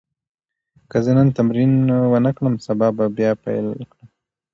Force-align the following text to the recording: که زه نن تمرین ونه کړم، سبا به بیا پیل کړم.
که 0.89 0.97
زه 1.05 1.11
نن 1.17 1.27
تمرین 1.37 1.73
ونه 2.11 2.31
کړم، 2.37 2.53
سبا 2.65 2.87
به 2.97 3.05
بیا 3.17 3.31
پیل 3.43 3.65
کړم. 3.91 4.07